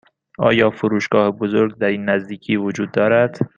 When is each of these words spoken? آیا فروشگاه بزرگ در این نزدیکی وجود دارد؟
آیا 0.39 0.69
فروشگاه 0.69 1.31
بزرگ 1.31 1.77
در 1.77 1.87
این 1.87 2.05
نزدیکی 2.05 2.55
وجود 2.55 2.91
دارد؟ 2.91 3.39